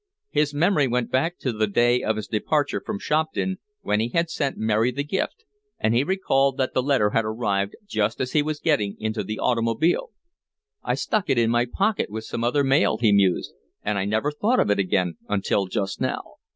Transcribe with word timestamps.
His 0.31 0.51
memory 0.51 0.87
went 0.87 1.11
back 1.11 1.37
to 1.41 1.53
the 1.53 1.67
day 1.67 2.01
of 2.01 2.15
his 2.15 2.25
departure 2.27 2.81
from 2.83 2.97
Shopton 2.97 3.59
when 3.83 3.99
he 3.99 4.07
had 4.09 4.31
sent 4.31 4.57
Mary 4.57 4.89
the 4.91 5.03
gift, 5.03 5.45
and 5.77 5.93
he 5.93 6.03
recalled 6.03 6.57
that 6.57 6.73
the 6.73 6.81
letter 6.81 7.11
had 7.11 7.23
arrived 7.23 7.75
just 7.85 8.19
as 8.19 8.31
he 8.31 8.41
was 8.41 8.59
getting 8.59 8.95
into 8.99 9.23
the 9.23 9.37
automobile. 9.37 10.09
"I 10.81 10.95
stuck 10.95 11.29
it 11.29 11.37
in 11.37 11.51
my 11.51 11.67
pocket 11.71 12.09
with 12.09 12.23
some 12.23 12.43
other 12.43 12.63
mail," 12.63 12.97
he 12.97 13.11
mused, 13.13 13.53
"and 13.83 13.99
I 13.99 14.05
never 14.05 14.31
thought 14.31 14.59
of 14.59 14.71
it 14.71 14.79
again 14.79 15.17
until 15.29 15.67
just 15.67 16.01
now. 16.01 16.37